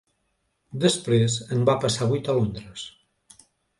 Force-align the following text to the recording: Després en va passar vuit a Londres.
Després 0.85 1.35
en 1.57 1.61
va 1.71 1.77
passar 1.85 2.07
vuit 2.13 2.33
a 2.33 2.35
Londres. 2.39 2.87